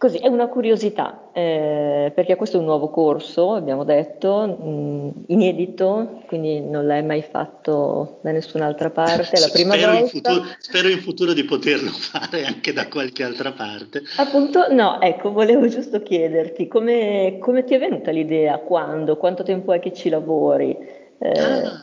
[0.00, 5.08] Così, è una curiosità, eh, perché questo è un nuovo corso, abbiamo detto, mh, mm,
[5.26, 10.04] inedito, quindi non l'hai mai fatto da nessun'altra parte, è la prima spero volta.
[10.04, 14.00] In futuro, spero in futuro di poterlo fare anche da qualche altra parte.
[14.16, 19.74] Appunto, no, ecco, volevo giusto chiederti, come, come ti è venuta l'idea, quando, quanto tempo
[19.74, 20.78] è che ci lavori?
[21.18, 21.82] Eh, ah,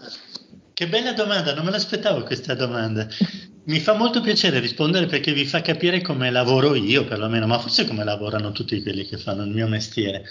[0.74, 3.06] che bella domanda, non me l'aspettavo questa domanda.
[3.68, 7.86] Mi fa molto piacere rispondere perché vi fa capire come lavoro io, perlomeno, ma forse
[7.86, 10.24] come lavorano tutti quelli che fanno il mio mestiere.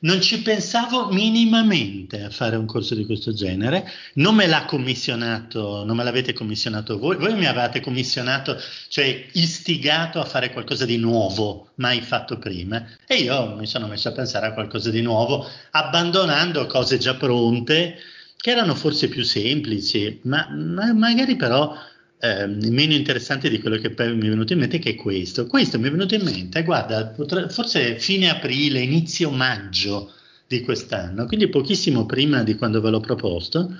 [0.00, 5.84] Non ci pensavo minimamente a fare un corso di questo genere, non me l'ha commissionato,
[5.84, 8.56] non me l'avete commissionato voi, voi mi avete commissionato,
[8.88, 14.08] cioè istigato a fare qualcosa di nuovo, mai fatto prima, e io mi sono messo
[14.08, 17.96] a pensare a qualcosa di nuovo, abbandonando cose già pronte,
[18.34, 21.76] che erano forse più semplici, ma, ma magari però
[22.20, 25.46] eh, meno interessante di quello che poi mi è venuto in mente, che è questo.
[25.46, 30.12] Questo mi è venuto in mente, guarda, potre, forse fine aprile, inizio maggio
[30.46, 33.78] di quest'anno, quindi pochissimo prima di quando ve l'ho proposto.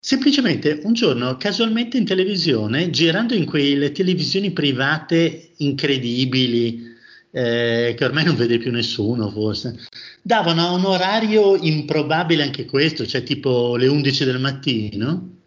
[0.00, 6.96] Semplicemente un giorno, casualmente in televisione, girando in quelle televisioni private incredibili,
[7.30, 9.78] eh, che ormai non vede più nessuno forse,
[10.22, 15.37] davano a un orario improbabile anche questo, cioè tipo le 11 del mattino,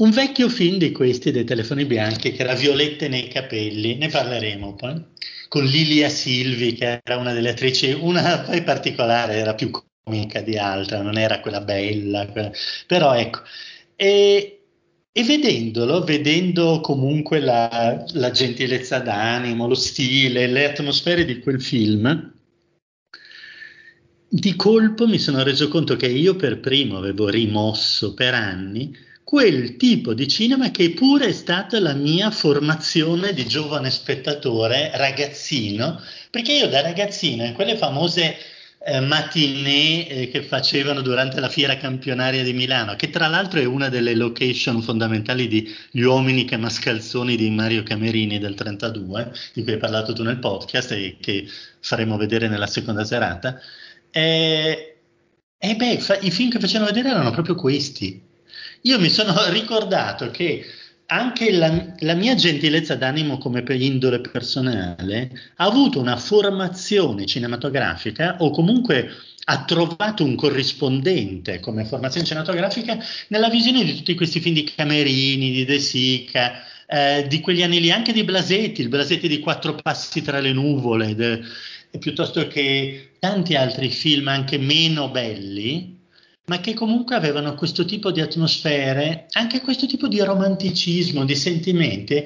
[0.00, 4.74] un vecchio film di questi dei telefoni bianchi che era Violette nei capelli, ne parleremo
[4.74, 5.04] poi,
[5.48, 9.70] con Lilia Silvi che era una delle attrici, una poi particolare, era più
[10.02, 12.50] comica di altra, non era quella bella, quella,
[12.86, 13.40] però ecco.
[13.94, 14.62] E,
[15.12, 22.32] e vedendolo, vedendo comunque la, la gentilezza d'animo, lo stile, le atmosfere di quel film,
[24.32, 29.76] di colpo mi sono reso conto che io per primo avevo rimosso per anni quel
[29.76, 36.54] tipo di cinema che pure è stata la mia formazione di giovane spettatore, ragazzino, perché
[36.54, 38.36] io da ragazzino in quelle famose
[38.80, 43.64] eh, matinee eh, che facevano durante la fiera campionaria di Milano, che tra l'altro è
[43.66, 49.62] una delle location fondamentali di Gli uomini che mascalzoni di Mario Camerini del 32, di
[49.62, 51.46] cui hai parlato tu nel podcast e che
[51.78, 53.60] faremo vedere nella seconda serata.
[54.10, 54.96] Eh,
[55.58, 58.29] E beh, fa, i film che facevano vedere erano proprio questi.
[58.82, 60.64] Io mi sono ricordato che
[61.06, 68.36] anche la, la, mia gentilezza d'animo come per indole personale ha avuto una formazione cinematografica
[68.38, 69.10] o comunque
[69.44, 72.96] ha trovato un corrispondente come formazione cinematografica
[73.28, 77.80] nella visione di tutti questi film di Camerini, di De Sica, eh, di quegli anni
[77.80, 81.40] lì, anche di Blasetti, il Blasetti di Quattro passi tra le nuvole, de,
[81.98, 85.99] piuttosto che tanti altri film anche meno belli,
[86.50, 92.24] ma che comunque avevano questo tipo di atmosfere, anche questo tipo di romanticismo, di sentimenti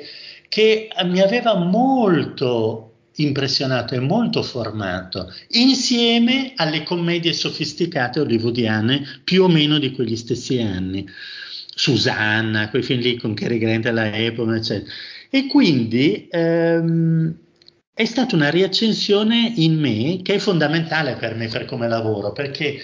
[0.48, 9.48] che mi aveva molto impressionato e molto formato, insieme alle commedie sofisticate hollywoodiane più o
[9.48, 11.06] meno di quegli stessi anni.
[11.76, 14.90] Susanna, quei film lì con Cary Grant all'epoca, eccetera.
[15.28, 17.36] E quindi ehm,
[17.92, 22.80] è stata una riaccensione in me che è fondamentale per me, per come lavoro, perché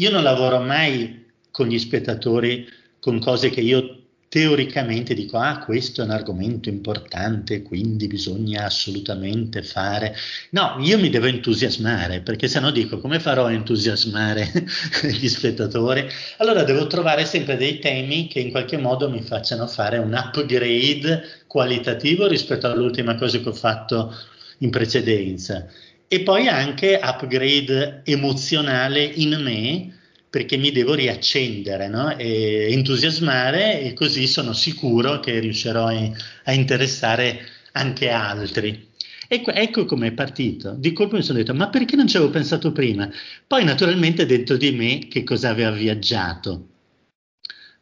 [0.00, 2.66] io non lavoro mai con gli spettatori
[2.98, 3.96] con cose che io
[4.30, 10.14] teoricamente dico, ah, questo è un argomento importante, quindi bisogna assolutamente fare.
[10.50, 14.48] No, io mi devo entusiasmare, perché se no dico, come farò a entusiasmare
[15.02, 16.06] gli spettatori?
[16.38, 21.42] Allora devo trovare sempre dei temi che in qualche modo mi facciano fare un upgrade
[21.48, 24.14] qualitativo rispetto all'ultima cosa che ho fatto
[24.58, 25.66] in precedenza.
[26.12, 29.96] E poi anche upgrade emozionale in me,
[30.28, 32.18] perché mi devo riaccendere no?
[32.18, 38.88] e entusiasmare e così sono sicuro che riuscirò a, interessare anche altri.
[39.28, 40.74] Ecco, ecco come è partito.
[40.76, 43.08] Di colpo mi sono detto, ma perché non ci avevo pensato prima?
[43.46, 46.70] Poi naturalmente dentro di me che cosa aveva viaggiato?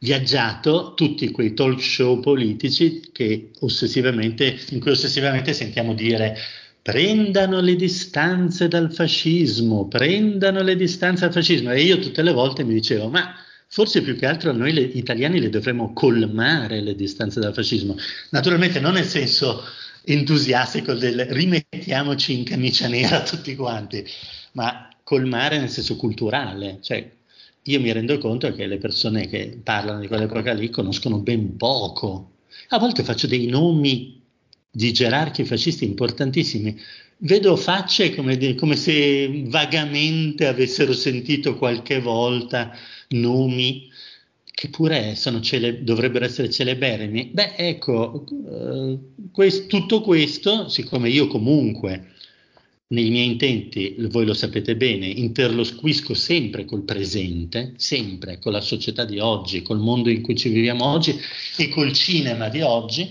[0.00, 6.36] Viaggiato tutti quei talk show politici che ossessivamente, in cui ossessivamente sentiamo dire
[6.88, 11.70] prendano le distanze dal fascismo, prendano le distanze dal fascismo.
[11.70, 13.34] E io tutte le volte mi dicevo, ma
[13.68, 17.94] forse più che altro noi le, italiani le dovremmo colmare le distanze dal fascismo.
[18.30, 19.64] Naturalmente non nel senso
[20.02, 24.02] entusiastico del rimettiamoci in camicia nera tutti quanti,
[24.52, 26.78] ma colmare nel senso culturale.
[26.80, 27.06] Cioè,
[27.64, 32.36] io mi rendo conto che le persone che parlano di quell'epoca lì conoscono ben poco.
[32.68, 34.17] A volte faccio dei nomi
[34.70, 36.78] di gerarchi fascisti importantissimi.
[37.18, 42.72] Vedo facce come, come, se vagamente avessero sentito qualche volta
[43.08, 43.90] nomi
[44.44, 47.30] che pure cele- dovrebbero essere celeberrimi.
[47.32, 48.98] Beh, ecco, eh,
[49.32, 52.14] quest- tutto questo, siccome io comunque
[52.88, 59.04] nei miei intenti, voi lo sapete bene, interloquisco sempre col presente, sempre con la società
[59.04, 61.14] di oggi, col mondo in cui ci viviamo oggi
[61.56, 63.08] e col cinema di oggi,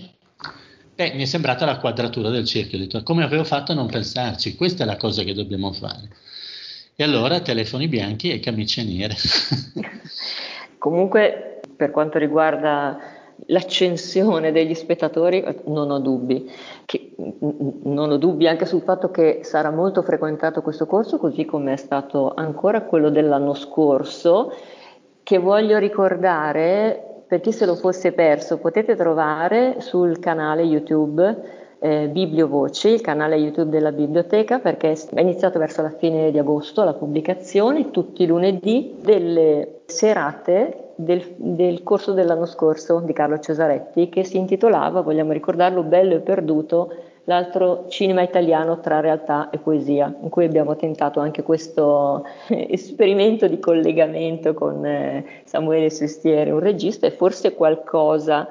[0.98, 3.86] Beh, mi è sembrata la quadratura del cerchio, ho detto come avevo fatto a non
[3.86, 6.08] pensarci, questa è la cosa che dobbiamo fare.
[6.96, 9.14] E allora telefoni bianchi e camicie nere.
[10.76, 12.98] Comunque, per quanto riguarda
[13.46, 16.50] l'accensione degli spettatori, non ho dubbi.
[16.84, 21.74] Che, non ho dubbi anche sul fatto che sarà molto frequentato questo corso, così come
[21.74, 24.52] è stato ancora quello dell'anno scorso,
[25.22, 32.08] che voglio ricordare per chi se lo fosse perso, potete trovare sul canale YouTube eh,
[32.08, 36.94] Bibliovoci, il canale YouTube della biblioteca, perché è iniziato verso la fine di agosto la
[36.94, 44.24] pubblicazione, tutti i lunedì, delle serate del, del, corso dell'anno scorso di Carlo Cesaretti, che
[44.24, 46.92] si intitolava, vogliamo ricordarlo, Bello e perduto,
[47.28, 53.60] l'altro cinema italiano tra realtà e poesia, in cui abbiamo tentato anche questo esperimento di
[53.60, 58.48] collegamento con eh, Samuele Sestieri, un regista, e forse qualcosa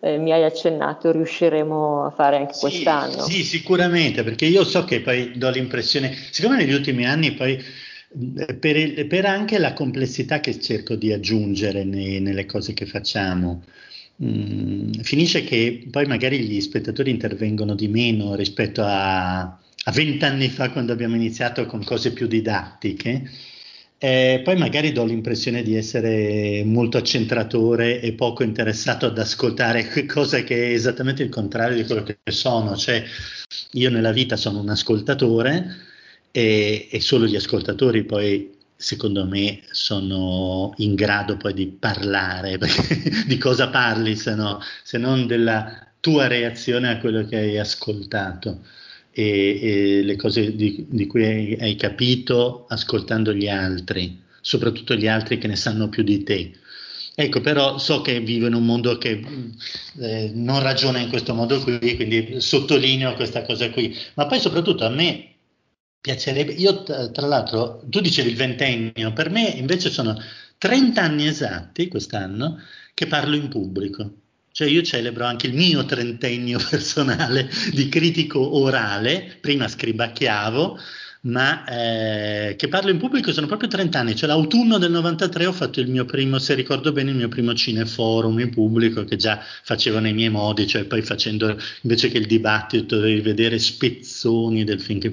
[0.00, 3.20] eh, mi hai accennato riusciremo a fare anche sì, quest'anno.
[3.20, 8.54] Sì, sicuramente, perché io so che poi do l'impressione, siccome negli ultimi anni poi eh,
[8.54, 13.62] per, il, per, anche la complessità che cerco di aggiungere nei, nelle cose che facciamo,
[14.22, 19.58] Mm, finisce che poi magari gli spettatori intervengono di meno rispetto a
[19.92, 23.30] vent'anni fa quando abbiamo iniziato con cose più didattiche.
[23.98, 30.42] Eh, poi magari do l'impressione di essere molto accentratore e poco interessato ad ascoltare cosa
[30.42, 32.76] che è esattamente il contrario di quello che sono.
[32.76, 33.04] Cioè,
[33.72, 35.76] io nella vita sono un ascoltatore
[36.30, 42.58] e, e solo gli ascoltatori poi secondo me sono in grado poi di parlare,
[43.26, 48.60] di cosa parli se, no, se non della tua reazione a quello che hai ascoltato
[49.10, 55.08] e, e le cose di, di cui hai, hai, capito ascoltando gli altri, soprattutto gli
[55.08, 56.52] altri che ne sanno più di te.
[57.14, 59.24] Ecco, però so che vivo in un mondo che
[60.00, 64.84] eh, non ragiona in questo modo qui, quindi sottolineo questa cosa qui, ma poi soprattutto
[64.84, 65.35] a me
[66.00, 70.20] piacerebbe, io tra l'altro, tu dicevi il ventennio, per me invece sono
[70.58, 72.60] 30 anni esatti quest'anno
[72.94, 74.12] che parlo in pubblico.
[74.52, 80.78] Cioè io celebro anche il mio trentennio personale di critico orale, prima scribacchiavo,
[81.26, 85.52] ma eh, che parlo in pubblico sono proprio 30 anni, cioè l'autunno del 93 ho
[85.52, 89.40] fatto il mio primo, se ricordo bene, il mio primo cineforum in pubblico che già
[89.62, 94.80] facevo nei miei modi, cioè poi facendo invece che il dibattito di vedere spezzoni del
[94.80, 95.10] film che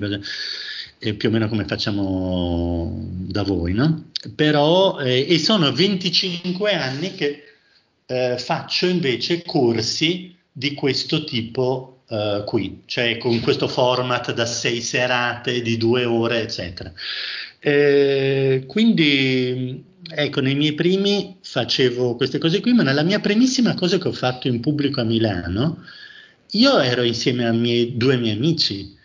[1.11, 4.11] più o meno come facciamo da voi, no?
[4.35, 7.43] Però, eh, e sono 25 anni che
[8.05, 14.81] eh, faccio invece corsi di questo tipo eh, qui, cioè con questo format da sei
[14.81, 16.91] serate di due ore, eccetera.
[17.59, 23.97] Eh, quindi, ecco, nei miei primi facevo queste cose qui, ma nella mia primissima cosa
[23.97, 25.83] che ho fatto in pubblico a Milano,
[26.51, 28.95] io ero insieme a miei, due miei amici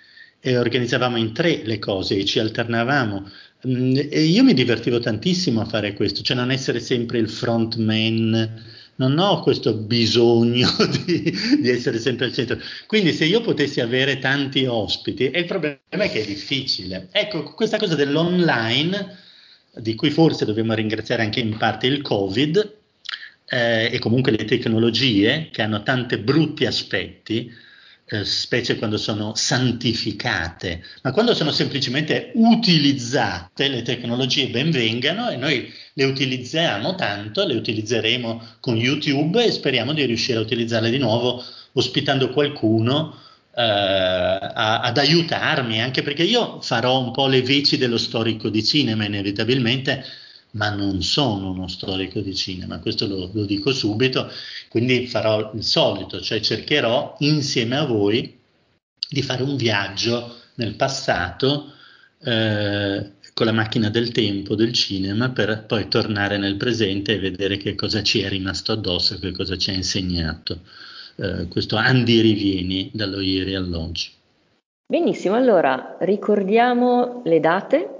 [0.41, 3.31] e organizzavamo in tre le cose e ci alternavamo.
[3.67, 8.65] Mm, e io mi divertivo tantissimo a fare questo, cioè non essere sempre il frontman,
[8.97, 10.69] non ho questo bisogno
[11.05, 12.59] di, di, essere sempre al centro.
[12.87, 17.09] Quindi se io potessi avere tanti ospiti, e il problema è che è difficile.
[17.11, 19.17] Ecco, questa cosa dell'online,
[19.75, 22.77] di cui forse dobbiamo ringraziare anche in parte il Covid,
[23.51, 27.51] eh, e comunque le tecnologie, che hanno tanti brutti aspetti,
[28.11, 35.37] eh, specie quando sono santificate, ma quando sono semplicemente utilizzate, le tecnologie ben vengano e
[35.37, 40.99] noi le utilizziamo tanto, le utilizzeremo con YouTube e speriamo di riuscire a utilizzarle di
[40.99, 43.15] nuovo ospitando qualcuno
[43.55, 48.65] eh, a, ad aiutarmi, anche perché io farò un po' le veci dello storico di
[48.65, 50.05] cinema inevitabilmente
[50.53, 54.31] ma non sono uno storico di cinema, questo lo, lo, dico subito,
[54.69, 58.39] quindi farò il solito, cioè cercherò insieme a voi
[59.09, 61.73] di fare un viaggio nel passato
[62.21, 67.57] eh, con la macchina del tempo del cinema per poi tornare nel presente e vedere
[67.57, 70.61] che cosa ci è rimasto addosso, che cosa ci ha insegnato
[71.17, 74.11] eh, questo Andi Rivieni dallo ieri all'oggi.
[74.91, 77.98] Benissimo, allora ricordiamo le date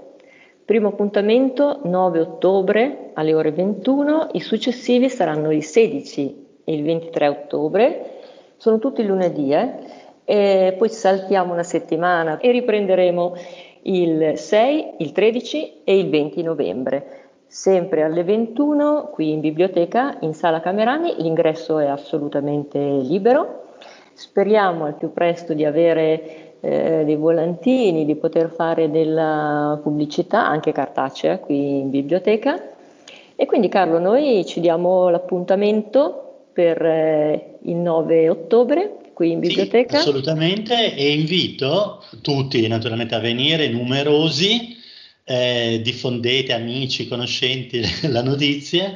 [0.69, 7.27] Primo appuntamento 9 ottobre alle ore 21, i successivi saranno il 16 e il 23
[7.27, 8.19] ottobre,
[8.55, 10.75] sono tutti lunedì, eh?
[10.77, 13.33] poi saltiamo una settimana e riprenderemo
[13.81, 17.05] il 6, il 13 e il 20 novembre.
[17.47, 23.63] Sempre alle 21 qui in biblioteca, in sala Camerani, l'ingresso è assolutamente libero.
[24.13, 30.71] Speriamo al più presto di avere eh, dei volantini, di poter fare della pubblicità anche
[30.71, 32.73] cartacea qui in biblioteca.
[33.35, 39.99] E quindi Carlo, noi ci diamo l'appuntamento per eh, il 9 ottobre qui in biblioteca.
[39.99, 44.77] Sì, assolutamente e invito tutti naturalmente a venire numerosi,
[45.23, 48.93] eh, diffondete amici, conoscenti la notizia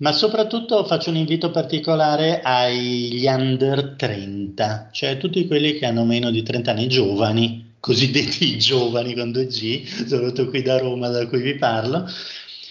[0.00, 6.30] ma soprattutto faccio un invito particolare agli under 30, cioè tutti quelli che hanno meno
[6.30, 11.54] di 30 anni, giovani, cosiddetti giovani con 2G, soprattutto qui da Roma da cui vi
[11.54, 12.08] parlo,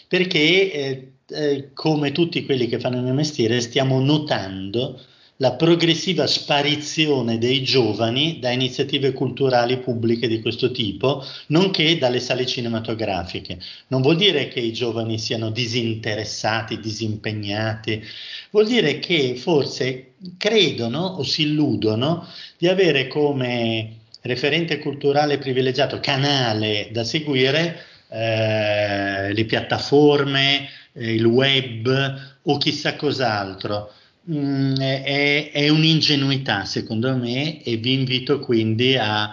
[0.07, 4.99] perché eh, eh, come tutti quelli che fanno il mio mestiere stiamo notando
[5.41, 12.45] la progressiva sparizione dei giovani da iniziative culturali pubbliche di questo tipo, nonché dalle sale
[12.45, 13.57] cinematografiche.
[13.87, 18.03] Non vuol dire che i giovani siano disinteressati, disimpegnati,
[18.51, 22.27] vuol dire che forse credono o si illudono
[22.57, 32.19] di avere come referente culturale privilegiato, canale da seguire, eh, le piattaforme, eh, il web
[32.41, 33.93] o chissà cos'altro
[34.29, 39.29] mm, è, è, un'ingenuità secondo me e vi invito quindi a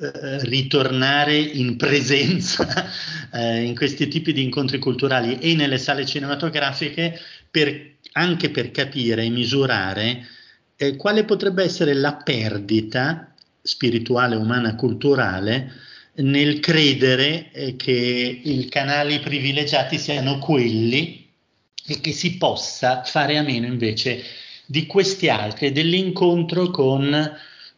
[0.00, 2.66] eh, ritornare in presenza
[3.32, 7.18] eh, in questi tipi di incontri culturali e nelle sale cinematografiche
[7.50, 10.26] per, anche per capire e misurare
[10.76, 13.32] eh, quale potrebbe essere la perdita
[13.62, 15.72] spirituale, umana, culturale
[16.16, 17.92] nel credere eh, che
[18.42, 21.23] i canali privilegiati siano quelli
[21.86, 24.22] e che si possa fare a meno invece
[24.66, 27.12] di questi altri, dell'incontro con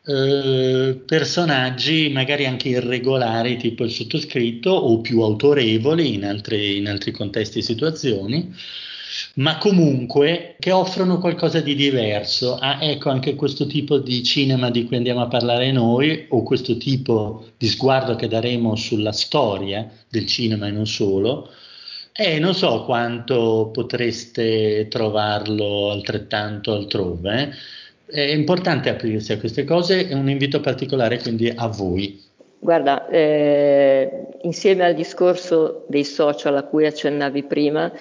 [0.08, 7.10] eh, personaggi magari anche irregolari, tipo il sottoscritto, o più autorevoli in altri, in altri
[7.10, 8.54] contesti e situazioni,
[9.34, 12.56] ma comunque che offrono qualcosa di diverso.
[12.56, 16.76] Ah, ecco anche questo tipo di cinema di cui andiamo a parlare noi, o questo
[16.76, 21.50] tipo di sguardo che daremo sulla storia del cinema e non solo,
[22.18, 27.50] eh, non so quanto potreste trovarlo altrettanto altrove.
[28.06, 32.22] È importante aprirsi a queste cose e un invito particolare quindi a voi.
[32.58, 37.92] Guarda, eh, insieme al discorso dei social a cui accennavi prima,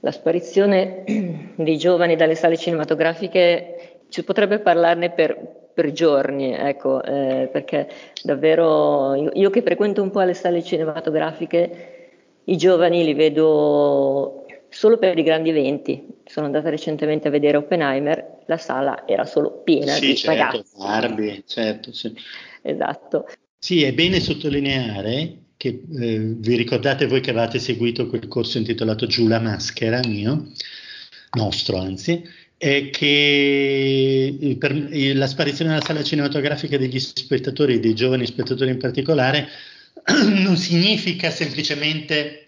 [0.00, 1.02] la sparizione
[1.56, 5.36] dei giovani dalle sale cinematografiche ci potrebbe parlarne per,
[5.72, 7.88] per giorni, ecco, eh, perché
[8.22, 11.93] davvero io, io, che frequento un po' le sale cinematografiche,
[12.44, 16.06] i giovani li vedo solo per i grandi eventi.
[16.24, 20.76] Sono andata recentemente a vedere Oppenheimer, la sala era solo piena sì, di certo, ragazzi.
[20.76, 22.12] Barbie, certo, sì.
[22.62, 23.26] Esatto.
[23.58, 29.06] Sì, è bene sottolineare che eh, vi ricordate voi che avevate seguito quel corso intitolato
[29.06, 30.50] Giù la maschera mio,
[31.36, 32.22] nostro anzi,
[32.56, 39.48] è che per, la sparizione della sala cinematografica degli spettatori, dei giovani spettatori in particolare,
[40.28, 42.44] non significa semplicemente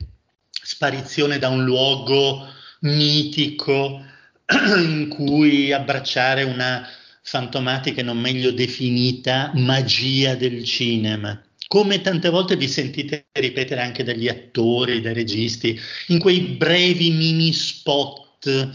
[0.50, 2.46] sparizione da un luogo
[2.80, 4.04] mitico
[4.76, 6.86] in cui abbracciare una
[7.22, 11.40] fantomatica e non meglio definita magia del cinema.
[11.68, 15.78] Come tante volte vi sentite ripetere anche dagli attori, dai registi,
[16.08, 18.70] in quei brevi mini spot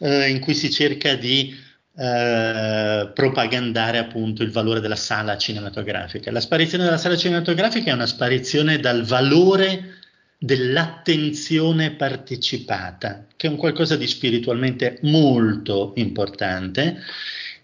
[0.00, 1.56] eh, in cui si cerca di
[1.96, 6.32] eh, propagandare appunto il valore della sala cinematografica.
[6.32, 9.98] La sparizione della sala cinematografica è una sparizione dal valore
[10.36, 16.98] dell'attenzione partecipata, che è un qualcosa di spiritualmente molto importante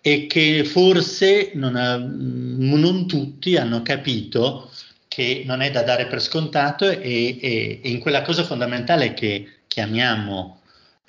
[0.00, 4.70] e che forse non, ha, non tutti hanno capito
[5.08, 9.62] che non è da dare per scontato e, e, e in quella cosa fondamentale che
[9.66, 10.59] chiamiamo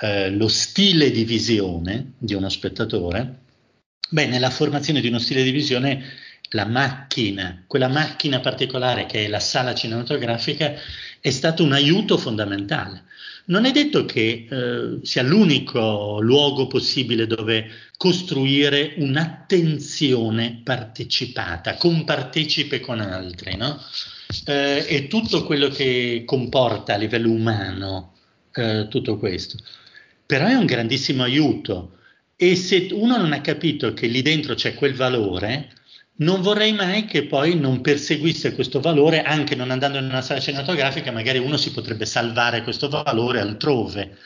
[0.02, 3.40] eh, lo stile di visione di uno spettatore,
[4.10, 6.04] beh, nella formazione di uno stile di visione
[6.54, 10.74] la macchina, quella macchina particolare che è la sala cinematografica,
[11.20, 13.04] è stato un aiuto fondamentale.
[13.46, 23.00] Non è detto che eh, sia l'unico luogo possibile dove costruire un'attenzione partecipata, compartecipe con
[23.00, 23.80] altri, no?
[24.46, 28.14] Eh, e tutto quello che comporta a livello umano
[28.54, 29.58] eh, tutto questo.
[30.32, 31.98] Però è un grandissimo aiuto
[32.38, 35.74] e se uno non ha capito che lì dentro c'è quel valore,
[36.20, 40.40] non vorrei mai che poi non perseguisse questo valore, anche non andando in una sala
[40.40, 44.18] cinematografica, magari uno si potrebbe salvare questo valore altrove.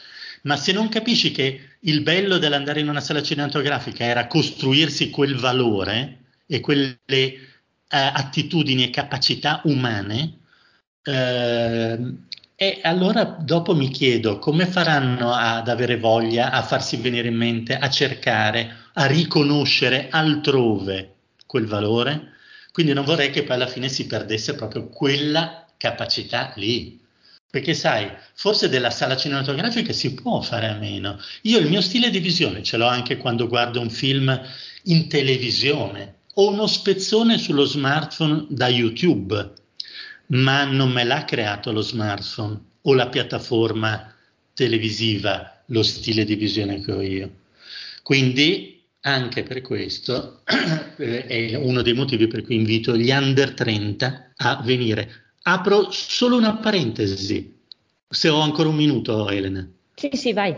[0.43, 5.37] Ma se non capisci che il bello dell'andare in una sala cinematografica era costruirsi quel
[5.37, 7.39] valore e quelle eh,
[7.89, 10.37] attitudini e capacità umane,
[11.01, 11.97] eh,
[12.57, 17.77] e allora dopo mi chiedo come faranno ad avere voglia, a farsi venire in mente,
[17.77, 22.31] a cercare, a riconoscere altrove quel valore.
[22.71, 26.99] Quindi non vorrei che poi alla fine si perdesse proprio quella capacità lì.
[27.49, 31.19] Perché sai, forse della sala cinematografica si può fare a meno.
[31.43, 34.41] Io il mio stile di visione ce l'ho anche quando guardo un film
[34.83, 39.53] in televisione o uno spezzone sullo smartphone da YouTube,
[40.27, 44.13] ma non me l'ha creato lo smartphone o la piattaforma
[44.53, 47.31] televisiva, lo stile di visione che ho io.
[48.03, 50.41] Quindi anche per questo
[50.97, 55.33] eh, è uno dei motivi per cui invito gli under 30 a venire.
[55.43, 57.55] Apro solo una parentesi,
[58.07, 59.67] se ho ancora un minuto, Elena.
[59.93, 60.55] Sì, sì, vai.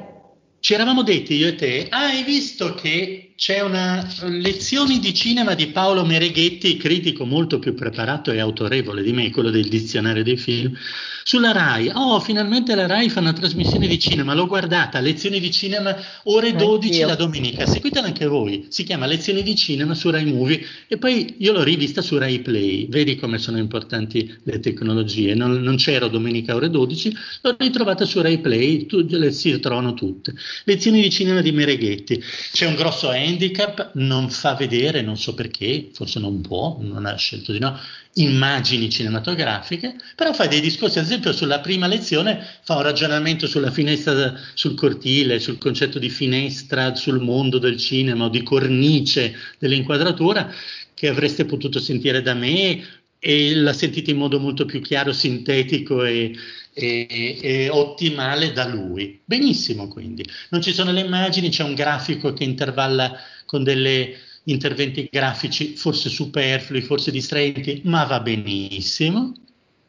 [0.60, 5.54] Ci eravamo detti io e te, ah, hai visto che c'è una lezione di cinema
[5.54, 10.38] di Paolo Mereghetti, critico molto più preparato e autorevole di me, quello del dizionario dei
[10.38, 10.76] film,
[11.24, 11.92] sulla RAI.
[11.94, 16.56] Oh, finalmente la RAI fa una trasmissione di cinema, l'ho guardata, lezioni di cinema, ore
[16.56, 17.06] 12 Anch'io.
[17.06, 17.66] la domenica.
[17.68, 21.64] Seguitela anche voi, si chiama Lezioni di cinema su RAI Movie e poi io l'ho
[21.64, 22.88] rivista su RAI Play.
[22.90, 25.36] Vedi come sono importanti le tecnologie.
[25.36, 29.94] Non, non c'ero domenica ore 12, l'ho ritrovata su RAI Play, tu, le, si trovano
[29.94, 30.34] tutte.
[30.64, 32.24] Lezioni di cinema di Mereghetti.
[32.52, 37.16] C'è un grosso handicap, non fa vedere, non so perché, forse non può, non ha
[37.16, 37.78] scelto di no,
[38.14, 43.72] immagini cinematografiche, però fa dei discorsi, ad esempio sulla prima lezione fa un ragionamento sulla
[43.72, 50.52] finestra, sul cortile, sul concetto di finestra, sul mondo del cinema o di cornice dell'inquadratura
[50.94, 52.84] che avreste potuto sentire da me
[53.20, 56.36] e l'ha sentita in modo molto più chiaro, sintetico e,
[56.74, 59.20] e, e, ottimale da lui.
[59.26, 65.08] Benissimo quindi, non ci sono le immagini, c'è un grafico che intervalla con delle interventi
[65.12, 69.34] grafici forse superflui, forse distraenti, ma va benissimo.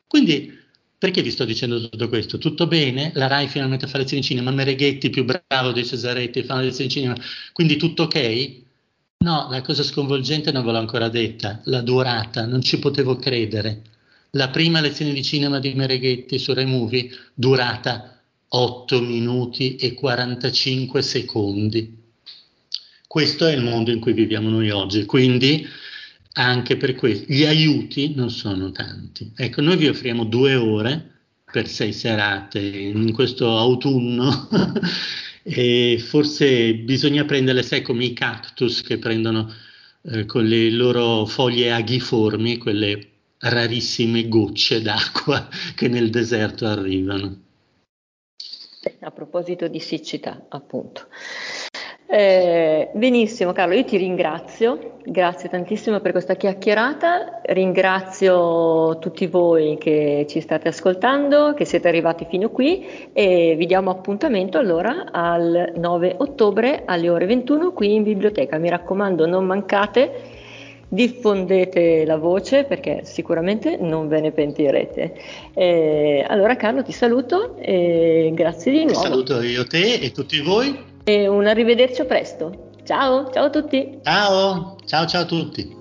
[0.07, 0.57] Quindi,
[0.99, 2.39] perché vi sto dicendo tutto questo?
[2.39, 3.13] Tutto bene?
[3.15, 6.95] La RAI finalmente fa lezioni di cinema, Mereghetti più bravo dei Cesaretti fa lezioni di
[6.95, 7.17] cinema,
[7.53, 8.67] quindi tutto ok?
[9.21, 13.83] No, la cosa sconvolgente non ve l'ho ancora detta, la durata, non ci potevo credere.
[14.31, 21.03] La prima lezione di cinema di Mereghetti su Rai Movie durata 8 minuti e 45
[21.03, 21.97] secondi.
[23.09, 25.67] Questo è il mondo in cui viviamo noi oggi, quindi
[26.35, 27.27] anche per questo.
[27.27, 29.33] Gli aiuti non sono tanti.
[29.35, 34.49] Ecco, noi vi offriamo due ore per sei serate in questo autunno
[35.51, 39.51] e forse bisogna prenderle, sai, come i cactus che prendono
[40.03, 47.47] eh, con le loro foglie aghiformi, quelle rarissime gocce d'acqua che nel deserto arrivano.
[49.01, 51.09] A proposito di siccità, appunto.
[52.11, 60.25] Eh, benissimo Carlo, io ti ringrazio, grazie tantissimo per questa chiacchierata, ringrazio tutti voi che
[60.27, 66.15] ci state ascoltando, che siete arrivati fino qui e vi diamo appuntamento allora al 9
[66.21, 68.57] ottobre alle ore 21 qui in biblioteca.
[68.57, 70.11] Mi raccomando, non mancate,
[70.89, 75.15] diffondete la voce perché sicuramente non ve ne pentirete.
[75.53, 78.99] Eh, allora Carlo ti saluto e grazie di nuovo.
[78.99, 82.73] Saluto io te e tutti voi e un arrivederci presto.
[82.85, 83.99] Ciao, ciao a tutti.
[84.03, 85.78] Ciao, ciao ciao a tutti.